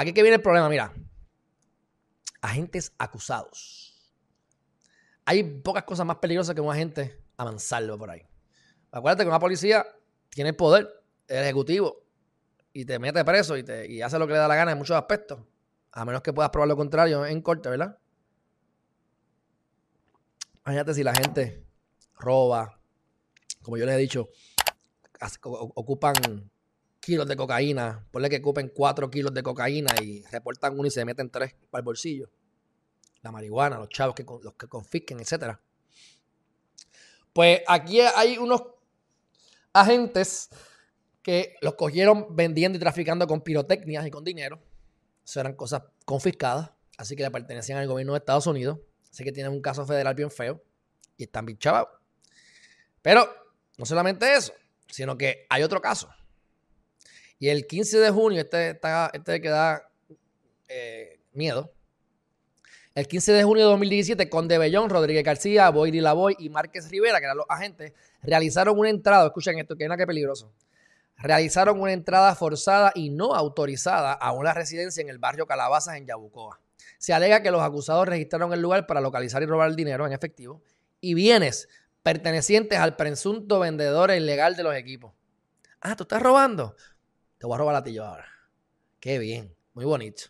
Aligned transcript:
aquí 0.00 0.12
que 0.14 0.22
viene 0.22 0.36
el 0.36 0.42
problema, 0.42 0.68
mira. 0.68 0.92
Agentes 2.40 2.92
acusados. 2.98 4.14
Hay 5.26 5.42
pocas 5.42 5.84
cosas 5.84 6.06
más 6.06 6.16
peligrosas 6.16 6.54
que 6.54 6.60
un 6.60 6.72
agente 6.72 7.22
avanzarlo 7.36 7.98
por 7.98 8.10
ahí. 8.10 8.26
Acuérdate 8.90 9.24
que 9.24 9.28
una 9.28 9.38
policía 9.38 9.86
tiene 10.30 10.54
poder, 10.54 10.88
el 11.28 11.44
ejecutivo, 11.44 12.02
y 12.72 12.84
te 12.84 12.98
mete 12.98 13.24
preso 13.24 13.56
y, 13.56 13.62
te, 13.62 13.90
y 13.90 14.00
hace 14.00 14.18
lo 14.18 14.26
que 14.26 14.32
le 14.32 14.38
da 14.38 14.48
la 14.48 14.56
gana 14.56 14.72
en 14.72 14.78
muchos 14.78 14.96
aspectos. 14.96 15.38
A 15.92 16.04
menos 16.04 16.22
que 16.22 16.32
puedas 16.32 16.50
probar 16.50 16.68
lo 16.68 16.76
contrario 16.76 17.26
en 17.26 17.42
corte, 17.42 17.68
¿verdad? 17.68 17.98
Imagínate 20.64 20.94
si 20.94 21.02
la 21.02 21.14
gente 21.14 21.66
roba, 22.14 22.80
como 23.62 23.76
yo 23.76 23.86
les 23.86 23.96
he 23.96 23.98
dicho, 23.98 24.28
ocupan 25.50 26.14
kilos 27.10 27.26
de 27.26 27.34
cocaína, 27.34 28.06
ponle 28.12 28.30
que 28.30 28.36
ocupen 28.36 28.68
cuatro 28.68 29.10
kilos 29.10 29.34
de 29.34 29.42
cocaína 29.42 29.92
y 30.00 30.22
reportan 30.30 30.78
uno 30.78 30.86
y 30.86 30.92
se 30.92 31.04
meten 31.04 31.28
tres 31.28 31.56
para 31.68 31.80
el 31.80 31.84
bolsillo. 31.84 32.30
La 33.22 33.32
marihuana, 33.32 33.78
los 33.78 33.88
chavos 33.88 34.14
que, 34.14 34.22
los 34.24 34.54
que 34.54 34.68
confisquen, 34.68 35.18
etc. 35.18 35.56
Pues 37.32 37.62
aquí 37.66 38.00
hay 38.00 38.38
unos 38.38 38.62
agentes 39.72 40.50
que 41.20 41.56
los 41.62 41.74
cogieron 41.74 42.36
vendiendo 42.36 42.76
y 42.76 42.80
traficando 42.80 43.26
con 43.26 43.40
pirotecnias 43.40 44.06
y 44.06 44.10
con 44.12 44.22
dinero. 44.22 44.62
Eso 45.24 45.40
eran 45.40 45.54
cosas 45.54 45.82
confiscadas, 46.04 46.70
así 46.96 47.16
que 47.16 47.24
le 47.24 47.32
pertenecían 47.32 47.78
al 47.78 47.88
gobierno 47.88 48.12
de 48.12 48.20
Estados 48.20 48.46
Unidos. 48.46 48.78
Así 49.10 49.24
que 49.24 49.32
tienen 49.32 49.50
un 49.50 49.60
caso 49.60 49.84
federal 49.84 50.14
bien 50.14 50.30
feo 50.30 50.62
y 51.16 51.24
están 51.24 51.44
bien 51.44 51.58
chavados. 51.58 51.88
Pero 53.02 53.28
no 53.78 53.84
solamente 53.84 54.32
eso, 54.32 54.52
sino 54.88 55.18
que 55.18 55.46
hay 55.50 55.64
otro 55.64 55.80
caso. 55.80 56.08
Y 57.40 57.48
el 57.48 57.66
15 57.66 57.98
de 57.98 58.10
junio, 58.10 58.42
este, 58.42 58.70
está, 58.70 59.10
este 59.14 59.40
que 59.40 59.48
da 59.48 59.90
eh, 60.68 61.18
miedo. 61.32 61.72
El 62.94 63.08
15 63.08 63.32
de 63.32 63.44
junio 63.44 63.64
de 63.64 63.70
2017, 63.70 64.28
Conde 64.28 64.58
Bellón, 64.58 64.90
Rodríguez 64.90 65.24
García, 65.24 65.70
Boyri 65.70 66.00
Lavoy 66.00 66.36
y 66.38 66.50
Márquez 66.50 66.90
Rivera, 66.90 67.18
que 67.18 67.24
eran 67.24 67.38
los 67.38 67.46
agentes, 67.48 67.94
realizaron 68.22 68.78
una 68.78 68.90
entrada, 68.90 69.26
escuchen 69.26 69.58
esto, 69.58 69.74
que 69.74 69.86
es 69.86 69.90
que 69.96 70.06
peligroso. 70.06 70.52
Realizaron 71.16 71.80
una 71.80 71.92
entrada 71.92 72.34
forzada 72.34 72.92
y 72.94 73.08
no 73.08 73.34
autorizada 73.34 74.12
a 74.12 74.32
una 74.32 74.52
residencia 74.52 75.00
en 75.00 75.08
el 75.08 75.18
barrio 75.18 75.46
Calabazas, 75.46 75.96
en 75.96 76.06
Yabucoa. 76.06 76.60
Se 76.98 77.14
alega 77.14 77.42
que 77.42 77.50
los 77.50 77.62
acusados 77.62 78.06
registraron 78.06 78.52
el 78.52 78.60
lugar 78.60 78.86
para 78.86 79.00
localizar 79.00 79.42
y 79.42 79.46
robar 79.46 79.70
el 79.70 79.76
dinero 79.76 80.06
en 80.06 80.12
efectivo 80.12 80.60
y 81.00 81.14
bienes 81.14 81.70
pertenecientes 82.02 82.78
al 82.78 82.96
presunto 82.96 83.60
vendedor 83.60 84.10
ilegal 84.10 84.56
de 84.56 84.62
los 84.62 84.74
equipos. 84.74 85.14
Ah, 85.80 85.96
¿tú 85.96 86.02
estás 86.02 86.22
robando? 86.22 86.76
Te 87.40 87.46
voy 87.46 87.54
a 87.54 87.58
robar 87.58 87.74
a 87.74 87.82
ti 87.82 87.94
yo 87.94 88.04
ahora. 88.04 88.26
Qué 89.00 89.18
bien, 89.18 89.56
muy 89.72 89.86
bonito. 89.86 90.24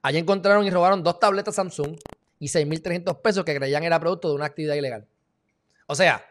Allí 0.00 0.18
encontraron 0.18 0.64
y 0.64 0.70
robaron 0.70 1.02
dos 1.02 1.18
tabletas 1.18 1.56
Samsung 1.56 1.98
y 2.38 2.46
6.300 2.46 3.20
pesos 3.20 3.44
que 3.44 3.54
creían 3.54 3.82
era 3.82 3.98
producto 3.98 4.28
de 4.28 4.36
una 4.36 4.46
actividad 4.46 4.76
ilegal. 4.76 5.06
O 5.88 5.96
sea, 5.96 6.24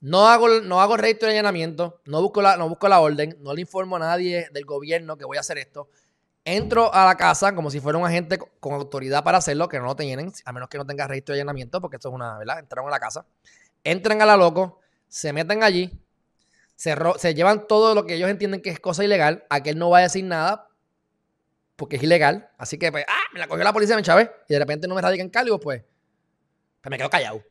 no 0.00 0.28
hago, 0.28 0.48
no 0.60 0.80
hago 0.80 0.96
registro 0.96 1.28
de 1.28 1.34
allanamiento, 1.38 2.02
no 2.04 2.20
busco, 2.20 2.42
la, 2.42 2.56
no 2.56 2.68
busco 2.68 2.88
la 2.88 3.00
orden, 3.00 3.38
no 3.40 3.54
le 3.54 3.60
informo 3.60 3.94
a 3.94 4.00
nadie 4.00 4.48
del 4.52 4.64
gobierno 4.64 5.16
que 5.16 5.24
voy 5.24 5.36
a 5.36 5.40
hacer 5.40 5.58
esto. 5.58 5.88
Entro 6.44 6.92
a 6.92 7.04
la 7.04 7.16
casa 7.16 7.54
como 7.54 7.70
si 7.70 7.78
fuera 7.78 7.96
un 7.96 8.06
agente 8.06 8.38
con 8.38 8.72
autoridad 8.72 9.22
para 9.22 9.38
hacerlo, 9.38 9.68
que 9.68 9.78
no 9.78 9.84
lo 9.84 9.96
tienen, 9.96 10.32
a 10.44 10.52
menos 10.52 10.68
que 10.68 10.78
no 10.78 10.84
tenga 10.84 11.06
registro 11.06 11.34
de 11.34 11.40
allanamiento, 11.40 11.80
porque 11.80 11.96
esto 11.96 12.08
es 12.08 12.14
una, 12.14 12.38
¿verdad? 12.38 12.58
Entraron 12.58 12.88
a 12.88 12.90
la 12.90 12.98
casa 12.98 13.24
entran 13.84 14.20
a 14.22 14.26
la 14.26 14.36
loco, 14.36 14.80
se 15.08 15.32
meten 15.32 15.62
allí, 15.62 15.90
se, 16.78 16.96
se 17.18 17.34
llevan 17.34 17.66
todo 17.66 17.92
lo 17.92 18.06
que 18.06 18.14
ellos 18.14 18.30
entienden 18.30 18.62
que 18.62 18.70
es 18.70 18.78
cosa 18.78 19.02
ilegal, 19.02 19.44
aquel 19.50 19.76
no 19.78 19.90
va 19.90 19.98
a 19.98 20.02
decir 20.02 20.24
nada 20.24 20.68
porque 21.74 21.96
es 21.96 22.02
ilegal, 22.04 22.50
así 22.56 22.78
que 22.78 22.92
pues, 22.92 23.04
ah, 23.08 23.24
me 23.32 23.40
la 23.40 23.48
cogió 23.48 23.64
la 23.64 23.72
policía, 23.72 23.96
me 23.96 24.02
chavé, 24.02 24.30
y 24.48 24.52
de 24.52 24.60
repente 24.60 24.86
no 24.86 24.94
me 24.94 25.02
radican 25.02 25.28
cargos, 25.28 25.58
pues, 25.60 25.82
pues 26.80 26.90
me 26.90 26.96
quedo 26.96 27.10
callado. 27.10 27.42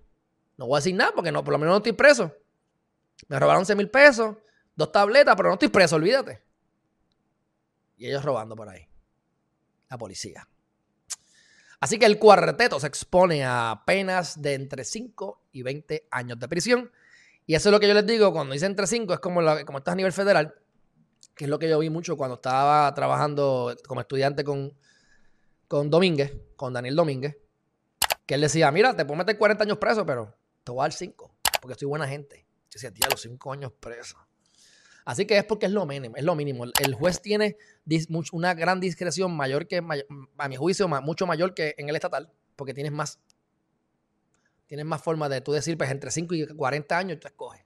No 0.55 0.67
voy 0.67 0.77
a 0.77 0.79
decir 0.79 0.95
nada 0.95 1.11
porque 1.13 1.29
no, 1.33 1.43
por 1.43 1.51
lo 1.51 1.57
menos 1.59 1.73
no 1.73 1.77
estoy 1.77 1.91
preso. 1.91 2.33
Me 3.27 3.37
robaron 3.37 3.61
11 3.61 3.75
mil 3.75 3.89
pesos, 3.89 4.37
dos 4.75 4.91
tabletas, 4.93 5.35
pero 5.35 5.49
no 5.49 5.55
estoy 5.55 5.67
preso, 5.67 5.97
olvídate. 5.97 6.41
Y 7.97 8.07
ellos 8.07 8.23
robando 8.23 8.55
por 8.55 8.69
ahí. 8.69 8.87
La 9.89 9.97
policía. 9.97 10.47
Así 11.81 11.99
que 11.99 12.05
el 12.05 12.17
cuarteto 12.17 12.79
se 12.79 12.87
expone 12.87 13.43
a 13.45 13.83
penas 13.85 14.41
de 14.41 14.53
entre 14.53 14.85
5 14.85 15.47
y 15.51 15.63
20 15.63 16.07
años 16.11 16.39
de 16.39 16.47
prisión. 16.47 16.91
Y 17.47 17.55
eso 17.55 17.69
es 17.69 17.73
lo 17.73 17.79
que 17.79 17.87
yo 17.87 17.93
les 17.93 18.05
digo, 18.05 18.33
cuando 18.33 18.53
dice 18.53 18.65
entre 18.65 18.85
5 18.85 19.13
es 19.13 19.19
como, 19.19 19.39
como 19.65 19.77
estás 19.77 19.93
a 19.93 19.95
nivel 19.95 20.11
federal, 20.11 20.53
que 21.33 21.45
es 21.45 21.49
lo 21.49 21.57
que 21.57 21.69
yo 21.69 21.79
vi 21.79 21.89
mucho 21.89 22.17
cuando 22.17 22.35
estaba 22.35 22.93
trabajando 22.93 23.73
como 23.87 24.01
estudiante 24.01 24.43
con, 24.43 24.77
con 25.69 25.89
Domínguez, 25.89 26.35
con 26.57 26.73
Daniel 26.73 26.97
Domínguez, 26.97 27.37
que 28.25 28.35
él 28.35 28.41
decía, 28.41 28.69
mira, 28.71 28.95
te 28.97 29.05
puedo 29.05 29.17
meter 29.17 29.37
40 29.37 29.63
años 29.63 29.77
preso, 29.77 30.05
pero 30.05 30.35
te 30.65 30.73
voy 30.73 30.81
a 30.81 30.83
dar 30.83 30.91
5, 30.91 31.35
porque 31.61 31.79
soy 31.79 31.87
buena 31.87 32.05
gente. 32.05 32.45
Yo 32.69 32.73
decía, 32.73 32.91
tía, 32.91 33.07
los 33.09 33.21
5 33.21 33.53
años 33.53 33.71
preso. 33.79 34.17
Así 35.05 35.25
que 35.25 35.37
es 35.37 35.45
porque 35.45 35.67
es 35.67 35.71
lo 35.71 35.85
mínimo, 35.85 36.17
es 36.17 36.25
lo 36.25 36.35
mínimo. 36.35 36.65
El 36.65 36.95
juez 36.95 37.21
tiene 37.21 37.55
una 38.33 38.53
gran 38.55 38.81
discreción 38.81 39.33
mayor 39.33 39.65
que, 39.65 39.77
a 40.37 40.49
mi 40.49 40.55
juicio, 40.57 40.89
mucho 40.89 41.25
mayor 41.25 41.53
que 41.53 41.75
en 41.77 41.87
el 41.87 41.95
estatal, 41.95 42.29
porque 42.57 42.73
tienes 42.73 42.91
más, 42.91 43.21
tienes 44.67 44.85
más 44.85 45.01
forma 45.01 45.27
de 45.29 45.41
tú 45.41 45.51
decir, 45.51 45.77
pues 45.77 45.89
entre 45.89 46.11
5 46.11 46.35
y 46.35 46.47
40 46.47 46.97
años 46.97 47.19
tú 47.19 47.27
escoges. 47.27 47.63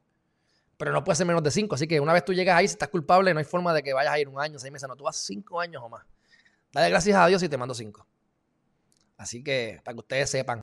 Pero 0.78 0.92
no 0.92 1.04
puede 1.04 1.16
ser 1.16 1.28
menos 1.28 1.44
de 1.44 1.52
5. 1.52 1.76
Así 1.76 1.88
que 1.88 2.00
una 2.00 2.14
vez 2.14 2.26
tú 2.26 2.34
llegas 2.34 2.58
ahí, 2.58 2.68
si 2.68 2.74
estás 2.74 2.90
culpable, 2.90 3.34
no 3.34 3.40
hay 3.40 3.46
forma 3.46 3.74
de 3.74 3.84
que 3.84 3.94
vayas 3.94 4.14
a 4.14 4.20
ir 4.20 4.28
un 4.28 4.40
año, 4.40 4.58
seis 4.58 4.72
meses. 4.72 4.88
No, 4.88 4.96
tú 4.96 5.04
vas 5.04 5.18
5 5.18 5.60
años 5.60 5.82
o 5.84 5.90
más. 5.90 6.06
Dale 6.72 6.90
gracias 6.90 7.18
a 7.18 7.28
Dios 7.28 7.44
y 7.44 7.50
te 7.50 7.58
mando 7.58 7.74
5. 7.74 8.08
Así 9.18 9.44
que, 9.44 9.82
para 9.84 9.94
que 9.94 10.00
ustedes 10.00 10.30
sepan. 10.30 10.62